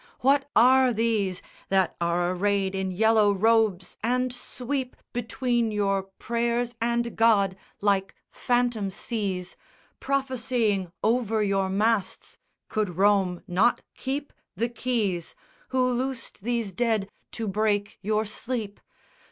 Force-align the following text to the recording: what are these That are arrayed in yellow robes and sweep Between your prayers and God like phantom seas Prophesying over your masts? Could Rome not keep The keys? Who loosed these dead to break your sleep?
what 0.21 0.49
are 0.55 0.91
these 0.91 1.43
That 1.69 1.95
are 2.01 2.31
arrayed 2.31 2.73
in 2.73 2.89
yellow 2.89 3.31
robes 3.31 3.97
and 4.03 4.33
sweep 4.33 4.95
Between 5.13 5.69
your 5.71 6.01
prayers 6.01 6.73
and 6.81 7.15
God 7.15 7.55
like 7.81 8.15
phantom 8.31 8.89
seas 8.89 9.55
Prophesying 9.99 10.91
over 11.03 11.43
your 11.43 11.69
masts? 11.69 12.39
Could 12.67 12.97
Rome 12.97 13.43
not 13.47 13.83
keep 13.93 14.33
The 14.55 14.69
keys? 14.69 15.35
Who 15.67 15.91
loosed 15.91 16.41
these 16.41 16.71
dead 16.73 17.07
to 17.33 17.47
break 17.47 17.99
your 18.01 18.25
sleep? 18.25 18.79